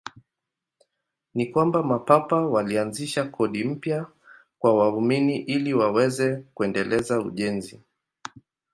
[1.33, 4.07] Ni kwamba Mapapa walianzisha kodi mpya
[4.59, 7.81] kwa waumini ili waweze kuendeleza ujenzi.